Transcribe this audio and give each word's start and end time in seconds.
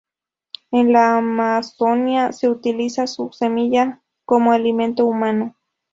En 0.71 0.91
la 0.93 1.15
Amazonia 1.17 2.31
se 2.31 2.49
utiliza 2.49 3.05
su 3.05 3.29
semilla 3.31 4.01
como 4.25 4.51
alimento 4.51 5.05
humano. 5.05 5.55